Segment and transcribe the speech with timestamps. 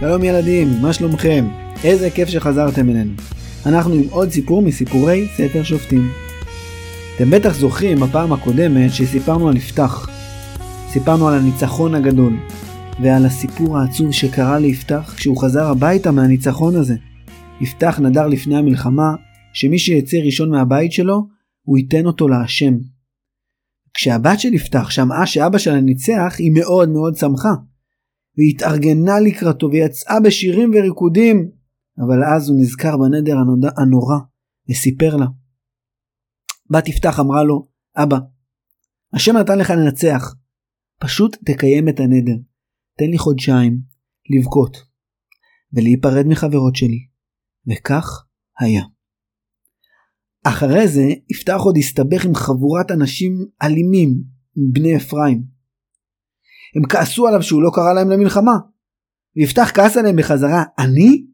[0.00, 1.48] שלום ילדים, מה שלומכם?
[1.84, 3.12] איזה כיף שחזרתם אלינו.
[3.66, 6.10] אנחנו עם עוד סיפור מסיפורי ספר שופטים.
[7.16, 10.08] אתם בטח זוכרים בפעם הקודמת שסיפרנו על יפתח.
[10.88, 12.36] סיפרנו על הניצחון הגדול,
[13.02, 16.96] ועל הסיפור העצוב שקרה ליפתח כשהוא חזר הביתה מהניצחון הזה.
[17.60, 19.14] יפתח נדר לפני המלחמה
[19.52, 21.26] שמי שיצא ראשון מהבית שלו,
[21.62, 22.74] הוא ייתן אותו להשם.
[23.94, 27.52] כשהבת של יפתח שמעה שאבא שלה ניצח, היא מאוד מאוד שמחה.
[28.38, 31.50] והתארגנה לקראתו ויצאה בשירים וריקודים,
[31.98, 33.36] אבל אז הוא נזכר בנדר
[33.76, 34.16] הנורא
[34.70, 35.26] וסיפר לה.
[36.70, 38.16] בת יפתח אמרה לו, אבא,
[39.12, 40.34] השם נתן לך לנצח,
[41.00, 42.36] פשוט תקיים את הנדר,
[42.98, 43.80] תן לי חודשיים
[44.30, 44.76] לבכות
[45.72, 47.06] ולהיפרד מחברות שלי,
[47.66, 48.24] וכך
[48.58, 48.82] היה.
[50.44, 54.22] אחרי זה יפתח עוד הסתבך עם חבורת אנשים אלימים,
[54.72, 55.55] בני אפרים.
[56.76, 58.56] הם כעסו עליו שהוא לא קרא להם למלחמה.
[59.36, 61.26] ויפתח כעס עליהם בחזרה, אני?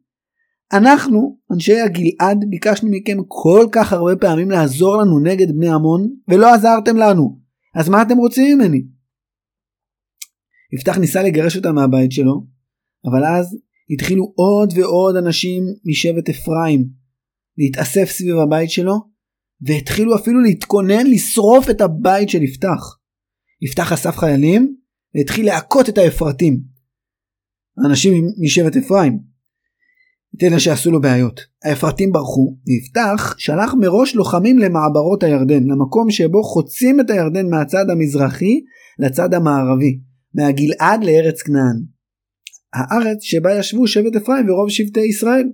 [0.73, 6.55] אנחנו, אנשי הגלעד, ביקשנו מכם כל כך הרבה פעמים לעזור לנו נגד בני עמון, ולא
[6.55, 7.39] עזרתם לנו.
[7.75, 8.83] אז מה אתם רוצים ממני?
[10.75, 12.47] יפתח ניסה לגרש אותם מהבית שלו,
[13.11, 13.59] אבל אז
[13.91, 16.89] התחילו עוד ועוד אנשים משבט אפרים
[17.59, 18.95] להתאסף סביב הבית שלו,
[19.61, 22.99] והתחילו אפילו להתכונן לשרוף את הבית של יפתח.
[23.63, 24.77] יפתח אסף חיילים
[25.15, 26.61] והתחיל להכות את האפרתים.
[27.85, 29.19] האנשים משבט אפרים.
[30.37, 31.41] את אלה שעשו לו בעיות.
[31.65, 38.61] האפרתים ברחו, ויפתח שלח מראש לוחמים למעברות הירדן, למקום שבו חוצים את הירדן מהצד המזרחי
[38.99, 40.01] לצד המערבי,
[40.35, 41.77] מהגלעד לארץ כנען.
[42.75, 45.49] הארץ שבה ישבו שבט אפרים ורוב שבטי ישראל.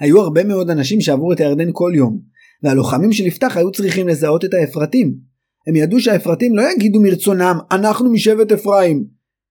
[0.00, 2.20] היו הרבה מאוד אנשים שעברו את הירדן כל יום,
[2.62, 5.14] והלוחמים של יפתח היו צריכים לזהות את האפרתים,
[5.66, 9.06] הם ידעו שהאפרתים לא יגידו מרצונם אנחנו משבט אפרים.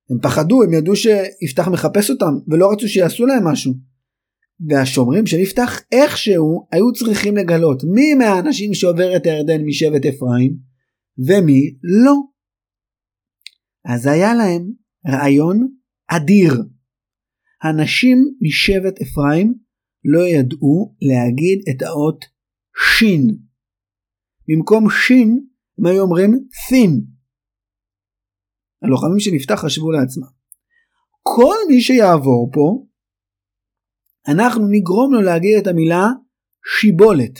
[0.09, 3.73] הם פחדו, הם ידעו שיפתח מחפש אותם ולא רצו שיעשו להם משהו.
[4.69, 10.57] והשומרים של יפתח איכשהו היו צריכים לגלות מי מהאנשים שעובר את הירדן משבט אפרים
[11.17, 12.15] ומי לא.
[13.85, 14.71] אז היה להם
[15.07, 15.67] רעיון
[16.07, 16.53] אדיר.
[17.63, 19.53] הנשים משבט אפרים
[20.05, 22.25] לא ידעו להגיד את האות
[22.97, 23.37] שין.
[24.47, 25.45] במקום שין
[25.79, 26.91] הם היו אומרים thin.
[28.81, 30.27] הלוחמים של יפתח חשבו לעצמם.
[31.21, 32.85] כל מי שיעבור פה,
[34.27, 36.05] אנחנו נגרום לו להגיד את המילה
[36.79, 37.39] שיבולת.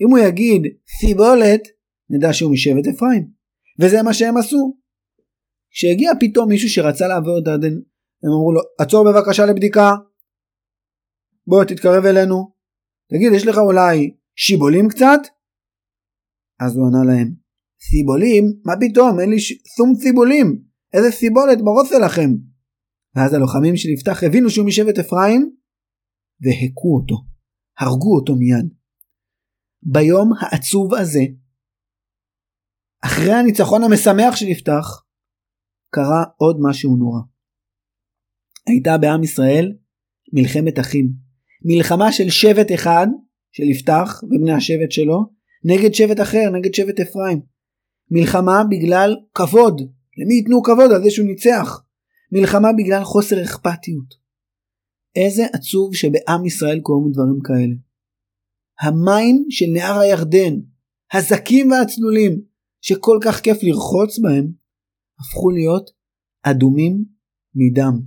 [0.00, 0.62] אם הוא יגיד
[1.00, 1.62] סיבולת,
[2.10, 3.30] נדע שהוא משבט אפרים.
[3.80, 4.76] וזה מה שהם עשו.
[5.70, 7.74] כשהגיע פתאום מישהו שרצה לעבור את הירדן,
[8.22, 9.90] הם אמרו לו, עצור בבקשה לבדיקה.
[11.46, 12.52] בוא תתקרב אלינו.
[13.10, 15.20] תגיד, יש לך אולי שיבולים קצת?
[16.60, 17.34] אז הוא ענה להם,
[17.82, 18.44] סיבולים?
[18.64, 19.20] מה פתאום?
[19.20, 19.52] אין לי ש...
[19.76, 20.62] שום סיבולים.
[20.92, 22.30] איזה סיבולת בראש לכם.
[23.16, 25.50] ואז הלוחמים של יפתח הבינו שהוא משבט אפרים,
[26.40, 27.16] והכו אותו.
[27.78, 28.68] הרגו אותו מיד.
[29.82, 31.20] ביום העצוב הזה,
[33.04, 35.04] אחרי הניצחון המשמח של יפתח,
[35.94, 37.20] קרה עוד משהו נורא.
[38.66, 39.72] הייתה בעם ישראל
[40.32, 41.12] מלחמת אחים.
[41.64, 43.06] מלחמה של שבט אחד,
[43.52, 45.18] של יפתח ובני השבט שלו,
[45.64, 47.40] נגד שבט אחר, נגד שבט אפרים.
[48.10, 49.80] מלחמה בגלל כבוד.
[50.18, 51.84] למי ייתנו כבוד על זה שהוא ניצח?
[52.32, 54.14] מלחמה בגלל חוסר אכפתיות.
[55.16, 57.74] איזה עצוב שבעם ישראל קוראים דברים כאלה.
[58.80, 60.54] המים של נהר הירדן,
[61.12, 62.40] הזקים והצלולים,
[62.80, 64.52] שכל כך כיף לרחוץ בהם,
[65.20, 65.90] הפכו להיות
[66.42, 67.04] אדומים
[67.54, 68.00] מדם.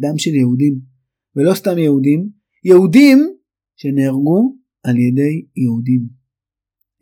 [0.00, 0.80] דם של יהודים.
[1.36, 2.30] ולא סתם יהודים,
[2.64, 3.18] יהודים
[3.76, 6.08] שנהרגו על ידי יהודים.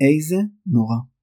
[0.01, 1.14] איזה נורא.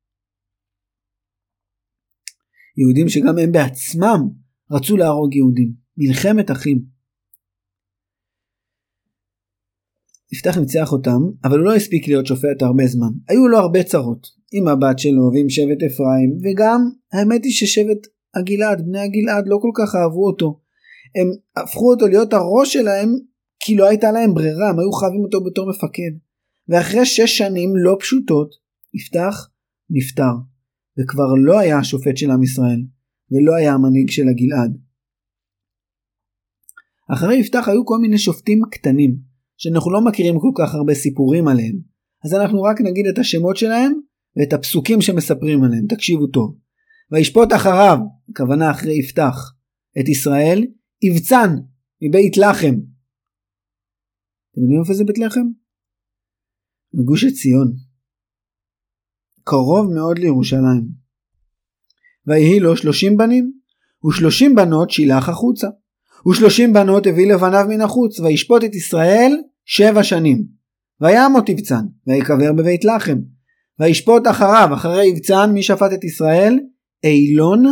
[2.78, 4.22] יהודים שגם הם בעצמם
[4.72, 5.74] רצו להרוג יהודים.
[5.98, 6.82] מלחמת אחים.
[10.34, 13.12] יפתח ניצח אותם, אבל הוא לא הספיק להיות שופט הרבה זמן.
[13.28, 14.28] היו לו הרבה צרות.
[14.52, 19.72] עם הבת שלו ועם שבט אפרים, וגם האמת היא ששבט הגלעד, בני הגלעד לא כל
[19.78, 20.60] כך אהבו אותו.
[21.16, 21.28] הם
[21.64, 23.10] הפכו אותו להיות הראש שלהם
[23.60, 26.14] כי לא הייתה להם ברירה, הם היו חייבים אותו בתור מפקד.
[26.70, 28.50] ואחרי שש שנים לא פשוטות,
[28.94, 29.50] יפתח
[29.90, 30.51] נפטר.
[31.02, 32.82] וכבר לא היה השופט של עם ישראל,
[33.32, 34.78] ולא היה המנהיג של הגלעד.
[37.14, 39.18] אחרי יפתח היו כל מיני שופטים קטנים,
[39.58, 41.76] שאנחנו לא מכירים כל כך הרבה סיפורים עליהם,
[42.26, 43.94] אז אנחנו רק נגיד את השמות שלהם
[44.36, 46.58] ואת הפסוקים שמספרים עליהם, תקשיבו טוב.
[47.12, 47.98] וישפוט אחריו,
[48.30, 49.36] הכוונה אחרי יפתח,
[50.00, 50.66] את ישראל,
[51.02, 51.56] יבצן
[52.02, 52.76] מבית לחם.
[54.52, 55.48] אתם יודעים איפה זה בית לחם?
[56.94, 57.91] בגוש עציון.
[59.44, 60.88] קרוב מאוד לירושלים.
[62.28, 63.52] ויהי לו שלושים בנים,
[64.08, 65.68] ושלושים בנות שילח החוצה.
[66.30, 70.44] ושלושים בנות הביא לבניו מן החוץ, וישפוט את ישראל שבע שנים.
[71.02, 73.18] וימות יבצן, ויקבר בבית לחם.
[73.80, 76.60] וישפוט אחריו, אחרי יבצן, מי שפט את ישראל?
[77.04, 77.66] אילון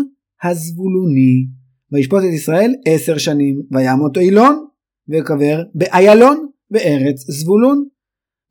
[0.44, 1.48] הזבולוני.
[1.92, 4.66] וישפוט את ישראל עשר שנים, וימות אילון,
[5.08, 7.86] ויקבר באיילון, בארץ זבולון.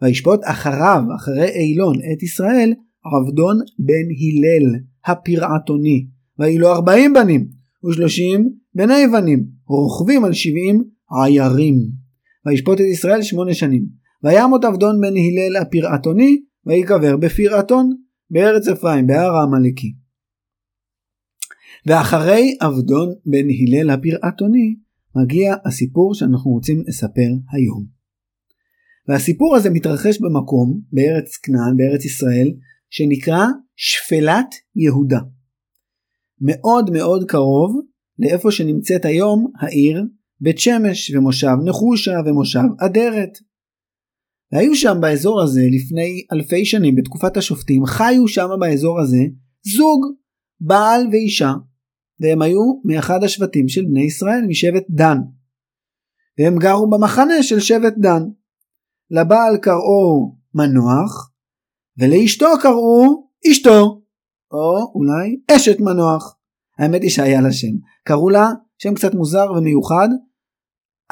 [0.02, 2.72] וישפוט אחריו, אחרי אילון, את ישראל,
[3.16, 6.06] עבדון בן הלל, הפרעתוני.
[6.38, 7.48] ויהי לו ארבעים בנים,
[7.88, 11.74] ושלושים בני בנים, רוכבים על שבעים עיירים.
[12.46, 13.84] וישפוט את ישראל שמונה שנים.
[14.24, 17.90] וימות עבדון בן הלל הפרעתוני, ויקבר בפרעתון,
[18.30, 19.94] בארץ אפרים, בהר העמלקי.
[21.86, 24.76] ואחרי עבדון בן הלל הפרעתוני,
[25.16, 27.98] מגיע הסיפור שאנחנו רוצים לספר היום.
[29.08, 32.52] והסיפור הזה מתרחש במקום, בארץ כנען, בארץ ישראל,
[32.90, 33.44] שנקרא
[33.76, 35.18] שפלת יהודה.
[36.40, 37.80] מאוד מאוד קרוב
[38.18, 40.04] לאיפה שנמצאת היום העיר
[40.40, 43.38] בית שמש ומושב נחושה ומושב אדרת.
[44.52, 49.22] והיו שם באזור הזה לפני אלפי שנים בתקופת השופטים חיו שם באזור הזה
[49.76, 50.06] זוג
[50.60, 51.52] בעל ואישה
[52.20, 55.18] והם היו מאחד השבטים של בני ישראל משבט דן
[56.38, 58.22] והם גרו במחנה של שבט דן
[59.10, 61.32] לבעל קראו מנוח
[61.98, 64.02] ולאשתו קראו אשתו
[64.52, 66.36] או אולי אשת מנוח.
[66.78, 67.76] האמת היא שהיה לה שם.
[68.04, 68.46] קראו לה
[68.78, 70.08] שם קצת מוזר ומיוחד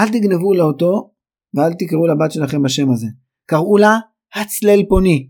[0.01, 1.11] אל תגנבו לה אותו
[1.55, 3.07] ואל תקראו לבת שלכם בשם הזה.
[3.47, 3.99] קראו לה
[4.35, 5.29] הצלל פוני.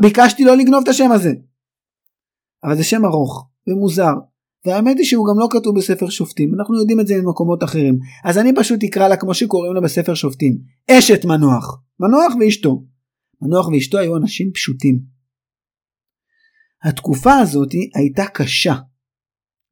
[0.00, 1.32] ביקשתי לא לגנוב את השם הזה.
[2.64, 4.12] אבל זה שם ארוך ומוזר
[4.66, 6.54] והאמת היא שהוא גם לא כתוב בספר שופטים.
[6.54, 7.98] אנחנו יודעים את זה ממקומות אחרים.
[8.24, 10.58] אז אני פשוט אקרא לה כמו שקוראים לה בספר שופטים.
[10.90, 11.82] אשת מנוח.
[12.00, 12.84] מנוח ואשתו
[13.42, 15.00] מנוח ואשתו היו אנשים פשוטים.
[16.84, 18.74] התקופה הזאת הייתה קשה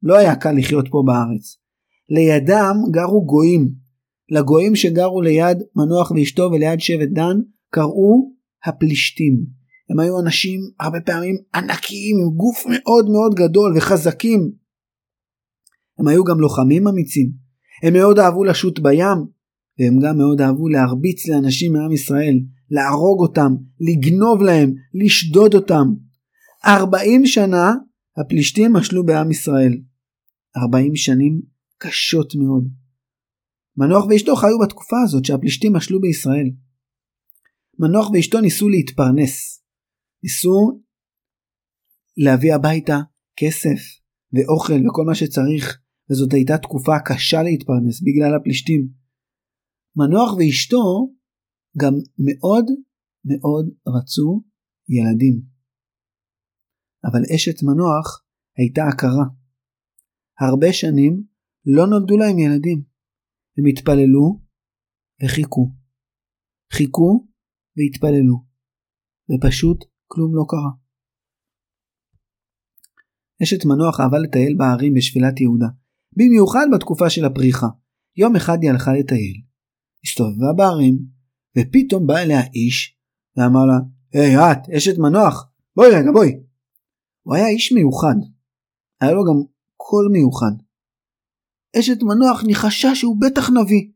[0.03, 1.57] לא היה קל לחיות פה בארץ
[2.09, 3.71] לידם גרו גויים
[4.29, 7.37] לגויים שגרו ליד מנוח ואשתו וליד שבט דן
[7.69, 8.31] קראו
[8.65, 9.45] הפלישתים.
[9.89, 14.51] הם היו אנשים הרבה פעמים ענקיים עם גוף מאוד מאוד גדול וחזקים.
[15.99, 17.31] הם היו גם לוחמים אמיצים.
[17.83, 19.17] הם מאוד אהבו לשוט בים
[19.79, 22.39] והם גם מאוד אהבו להרביץ לאנשים מעם ישראל,
[22.71, 25.87] להרוג אותם, לגנוב להם, לשדוד אותם.
[26.65, 27.73] ארבעים שנה
[28.17, 29.81] הפלישתים משלו בעם ישראל.
[30.57, 31.41] ארבעים שנים
[31.77, 32.67] קשות מאוד.
[33.77, 36.49] מנוח ואשתו חיו בתקופה הזאת שהפלישתים משלו בישראל.
[37.79, 39.63] מנוח ואשתו ניסו להתפרנס.
[40.23, 40.81] ניסו
[42.17, 42.99] להביא הביתה
[43.37, 43.79] כסף
[44.33, 45.77] ואוכל וכל מה שצריך,
[46.11, 48.87] וזאת הייתה תקופה קשה להתפרנס בגלל הפלישתים.
[49.95, 51.09] מנוח ואשתו
[51.81, 51.93] גם
[52.25, 52.65] מאוד
[53.25, 54.43] מאוד רצו
[54.89, 55.41] ילדים.
[57.05, 58.25] אבל אשת מנוח
[58.57, 59.25] הייתה עקרה.
[60.39, 61.23] הרבה שנים
[61.65, 62.83] לא נולדו להם ילדים.
[63.57, 64.41] הם התפללו
[65.23, 65.71] וחיכו.
[66.73, 67.27] חיכו
[67.77, 68.37] והתפללו,
[69.29, 70.73] ופשוט כלום לא קרה.
[73.43, 75.67] אשת מנוח אהבה לטייל בהרים בשפילת יהודה,
[76.17, 77.67] במיוחד בתקופה של הפריחה.
[78.17, 79.41] יום אחד היא הלכה לטייל,
[80.05, 81.16] הסתובבה בהרים,
[81.57, 82.97] ופתאום בא אליה איש,
[83.37, 83.77] ואמר לה,
[84.13, 86.39] היי hey, את, אשת מנוח, בואי רגע בואי.
[87.23, 88.15] הוא היה איש מיוחד,
[89.01, 89.43] היה לו גם
[89.77, 90.51] קול מיוחד.
[91.79, 93.91] אשת מנוח ניחשה שהוא בטח נביא.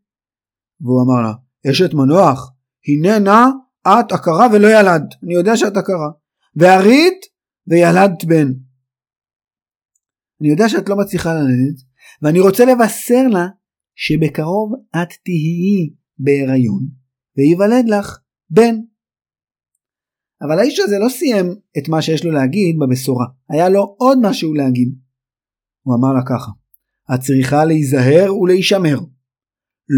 [0.81, 1.33] והוא אמר לה,
[1.71, 2.51] אשת מנוח,
[2.87, 3.45] הנה נא
[3.87, 6.09] את עקרה ולא ילדת, אני יודע שאת עקרה,
[6.55, 7.25] והרית
[7.67, 8.47] וילדת בן.
[10.41, 11.81] אני יודע שאת לא מצליחה ללדת,
[12.21, 13.47] ואני רוצה לבשר לה
[13.95, 17.00] שבקרוב את תהיי בהיריון,
[17.37, 18.17] וייוולד לך
[18.49, 18.75] בן.
[20.41, 21.45] אבל האיש הזה לא סיים
[21.77, 24.95] את מה שיש לו להגיד בבשורה, היה לו עוד משהו להגיד.
[25.81, 26.51] הוא אמר לה ככה,
[27.13, 28.99] את צריכה להיזהר ולהישמר.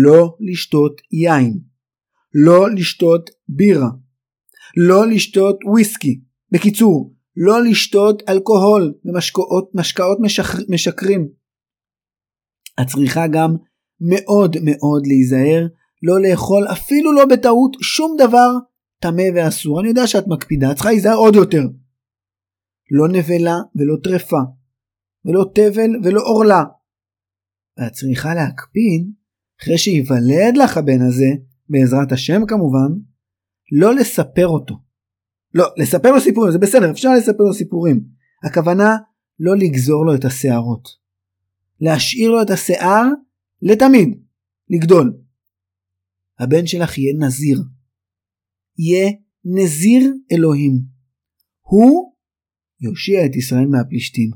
[0.06, 1.60] לא לשתות יין.
[2.46, 3.90] לא לשתות בירה.
[4.78, 6.22] לא לשתות וויסקי.
[6.52, 11.30] בקיצור, לא לשתות אלכוהול ומשקאות משקאות משקר, משקרים.
[12.82, 13.56] את צריכה גם
[14.00, 15.68] מאוד מאוד להיזהר
[16.04, 18.50] לא לאכול אפילו לא בטעות שום דבר
[19.00, 19.80] טמא ואסור.
[19.80, 21.64] אני יודע שאת מקפידה, את צריכה להיזהר עוד יותר.
[22.92, 24.42] לא נבלה ולא טרפה,
[25.26, 26.64] ולא תבל ולא עורלה,
[27.78, 29.12] ואת צריכה להקפיד,
[29.62, 31.30] אחרי שייוולד לך הבן הזה,
[31.70, 32.90] בעזרת השם כמובן,
[33.72, 34.76] לא לספר אותו.
[35.54, 38.04] לא, לספר לו סיפורים, זה בסדר, אפשר לספר לו סיפורים.
[38.44, 38.98] הכוונה
[39.40, 40.88] לא לגזור לו את השערות.
[41.82, 43.06] להשאיר לו את השיער
[43.62, 44.22] לתמיד,
[44.70, 45.23] לגדול.
[46.44, 47.64] הבן שלך יהיה נזיר.
[48.78, 49.12] יהיה
[49.46, 50.80] נזיר אלוהים.
[51.62, 52.14] הוא
[52.82, 54.32] יושיע את ישראל מהפלישתים.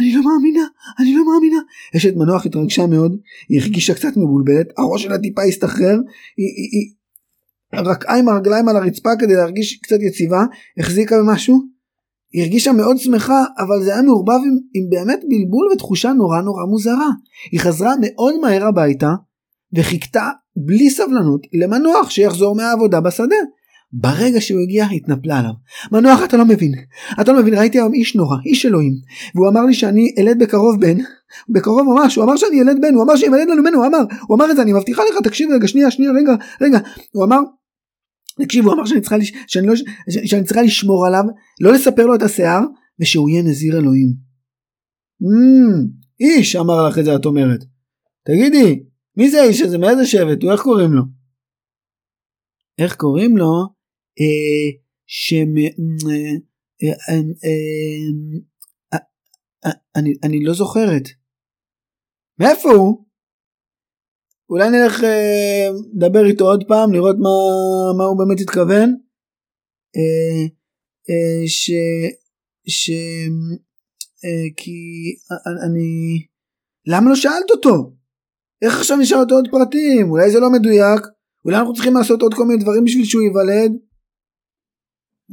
[0.00, 0.64] אני לא מאמינה,
[1.00, 1.58] אני לא מאמינה.
[1.96, 3.16] אשת מנוח התרגשה מאוד,
[3.48, 5.96] היא הרגישה קצת מבולבלת, הראש שלה טיפה הסתחרר,
[6.36, 10.44] היא, היא, היא רקעה עם הרגליים על הרצפה כדי להרגיש קצת יציבה,
[10.78, 11.62] החזיקה במשהו.
[12.32, 16.64] היא הרגישה מאוד שמחה, אבל זה היה מעורבב עם, עם באמת בלבול ותחושה נורא נורא
[16.64, 17.10] מוזרה.
[17.52, 19.14] היא חזרה מאוד מהר הביתה,
[19.74, 20.30] וחיכתה
[20.66, 23.36] בלי סבלנות למנוח שיחזור מהעבודה בשדה.
[23.92, 25.50] ברגע שהוא הגיע התנפלה עליו.
[25.92, 26.72] מנוח אתה לא מבין,
[27.20, 28.92] אתה לא מבין, ראיתי היום איש נורא, איש אלוהים,
[29.34, 30.96] והוא אמר לי שאני אלד בקרוב בן,
[31.48, 34.36] בקרוב ממש, הוא אמר שאני אלד בן, הוא אמר שיוולד לנו בן, הוא אמר, הוא
[34.36, 36.78] אמר את זה, אני מבטיחה לך, תקשיב רגע, שנייה, שנייה, רגע, רגע,
[37.12, 37.40] הוא אמר,
[38.42, 39.32] תקשיב, הוא אמר שאני צריכה, לש...
[39.46, 39.74] שאני, לא...
[40.26, 41.24] שאני צריכה לשמור עליו,
[41.60, 42.62] לא לספר לו את השיער,
[43.00, 44.08] ושהוא יהיה נזיר אלוהים.
[45.22, 45.88] Mm,
[46.20, 47.60] איש אמר לך את זה את אומרת.
[48.26, 48.82] תגידי,
[49.16, 49.78] מי זה האיש הזה?
[49.78, 50.42] מאיזה שבט?
[50.42, 51.02] הוא איך קוראים לו?
[52.78, 53.52] איך קוראים לו?
[54.20, 55.56] אה, שם...
[55.56, 56.36] אה,
[59.64, 61.02] אה, אני, אני לא זוכרת.
[62.38, 63.04] מאיפה הוא?
[64.50, 65.02] אולי נלך
[65.94, 67.30] לדבר איתו עוד פעם, לראות מה,
[67.98, 68.96] מה הוא באמת התכוון.
[71.46, 71.70] ש...
[72.68, 72.90] ש...
[74.56, 74.72] כי
[75.66, 76.26] אני...
[76.86, 77.95] למה לא שאלת אותו?
[78.62, 80.10] איך עכשיו נשאל אותו עוד פרטים?
[80.10, 81.02] אולי זה לא מדויק?
[81.44, 83.72] אולי אנחנו צריכים לעשות עוד כל מיני דברים בשביל שהוא ייוולד?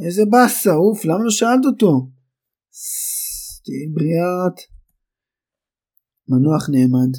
[0.06, 1.92] איזה באסה, אוף, למה לא שאלת אותו?
[3.64, 4.58] תהיי בריאת.
[6.30, 7.12] מנוח נעמד.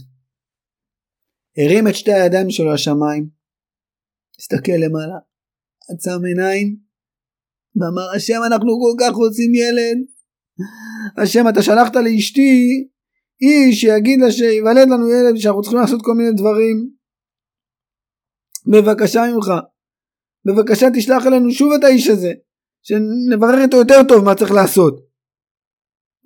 [1.59, 3.29] הרים את שתי הידיים שלו לשמיים.
[4.39, 5.19] הסתכל למעלה.
[5.93, 6.77] עצם עיניים.
[7.77, 9.99] ואמר השם אנחנו כל כך רוצים ילד.
[11.23, 12.89] השם אתה שלחת לאשתי
[13.43, 16.77] איש שיגיד לה שיוולד לנו ילד שאנחנו צריכים לעשות כל מיני דברים.
[18.73, 19.49] בבקשה ממך.
[20.47, 22.33] בבקשה תשלח אלינו שוב את האיש הזה.
[22.83, 24.95] שנברר איתו יותר טוב מה צריך לעשות.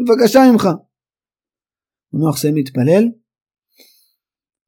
[0.00, 0.64] בבקשה ממך.
[2.12, 3.04] מנוח סיים להתפלל.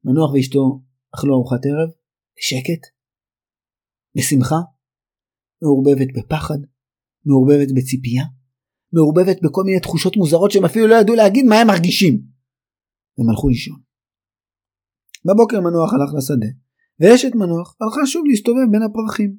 [0.03, 0.81] מנוח ואשתו
[1.15, 1.89] אכלו ארוחת ערב
[2.37, 2.81] בשקט,
[4.17, 4.55] בשמחה,
[5.61, 6.57] מעורבבת בפחד,
[7.25, 8.23] מעורבבת בציפייה,
[8.93, 12.30] מעורבבת בכל מיני תחושות מוזרות שהם אפילו לא ידעו להגיד מה הם מרגישים.
[13.17, 13.79] הם הלכו לישון.
[15.25, 16.51] בבוקר מנוח הלך לשדה,
[16.99, 19.31] ואשת מנוח הלכה שוב להסתובב בין הפרחים.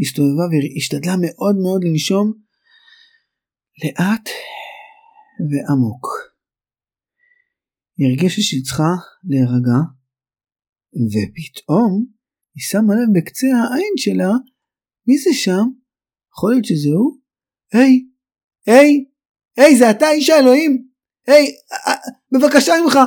[0.00, 2.26] הסתובבה והשתדלה מאוד מאוד לנשום
[3.82, 4.28] לאט
[5.48, 6.04] ועמוק.
[7.96, 8.92] היא הרגישה שהיא צריכה
[9.24, 9.78] להירגע,
[11.12, 12.06] ופתאום
[12.54, 14.32] היא שמה לב בקצה העין שלה,
[15.06, 15.66] מי זה שם?
[16.32, 16.90] יכול להיות שזה?
[17.72, 18.08] היי,
[18.66, 19.04] היי,
[19.56, 20.87] היי, זה אתה איש האלוהים?
[21.28, 21.46] היי,
[22.32, 22.98] בבקשה ממך,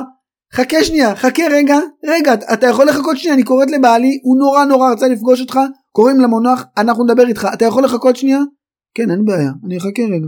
[0.54, 4.92] חכה שנייה, חכה רגע, רגע, אתה יכול לחכות שנייה, אני קוראת לבעלי, הוא נורא נורא
[4.92, 5.58] רצה לפגוש אותך,
[5.92, 8.38] קוראים למונח, אנחנו נדבר איתך, אתה יכול לחכות שנייה?
[8.94, 10.26] כן, אין בעיה, אני אחכה רגע.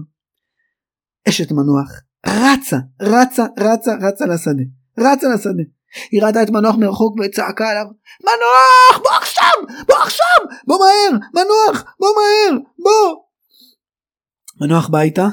[1.29, 1.91] אשת מנוח
[2.27, 4.65] רצה, רצה, רצה, רצה לשדה,
[4.99, 5.63] רצה לשדה.
[6.11, 7.85] היא ראתה את מנוח מרחוק וצעקה עליו,
[8.23, 13.17] מנוח, בוא עכשיו, בוא עכשיו, בוא מהר, מנוח, בוא מהר, בוא.
[14.61, 15.27] מנוח בא איתה,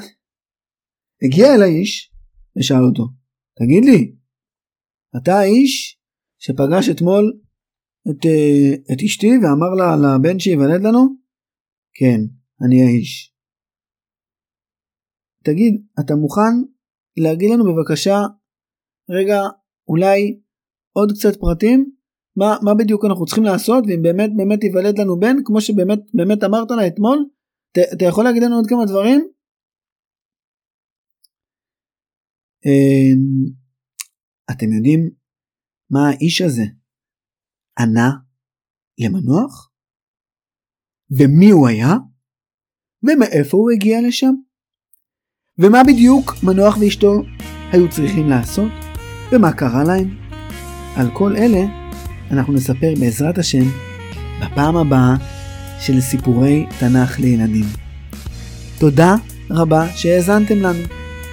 [1.22, 2.11] הגיע אל האיש
[2.56, 3.04] ושאל אותו,
[3.58, 4.14] תגיד לי,
[5.16, 6.00] אתה האיש
[6.38, 7.40] שפגש אתמול
[8.10, 11.00] את, אה, את אשתי ואמר לה לבן שייוולד לנו?
[11.94, 12.20] כן,
[12.64, 13.32] אני האיש.
[15.44, 16.54] תגיד, אתה מוכן
[17.16, 18.18] להגיד לנו בבקשה,
[19.10, 19.40] רגע,
[19.88, 20.40] אולי
[20.92, 21.92] עוד קצת פרטים?
[22.36, 26.44] מה, מה בדיוק אנחנו צריכים לעשות ואם באמת באמת ייוולד לנו בן כמו שבאמת באמת
[26.44, 27.26] אמרת לה אתמול?
[27.92, 29.28] אתה יכול להגיד לנו עוד כמה דברים?
[34.50, 35.10] אתם יודעים
[35.90, 36.64] מה האיש הזה
[37.78, 38.10] ענה
[38.98, 39.70] למנוח?
[41.10, 41.94] ומי הוא היה?
[43.02, 44.32] ומאיפה הוא הגיע לשם?
[45.58, 47.12] ומה בדיוק מנוח ואשתו
[47.72, 48.72] היו צריכים לעשות?
[49.32, 50.08] ומה קרה להם?
[50.96, 51.60] על כל אלה
[52.30, 53.64] אנחנו נספר בעזרת השם
[54.40, 55.14] בפעם הבאה
[55.80, 57.66] של סיפורי תנ"ך לילדים.
[58.80, 59.14] תודה
[59.50, 60.84] רבה שהאזנתם לנו.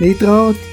[0.02, 0.69] להתראות.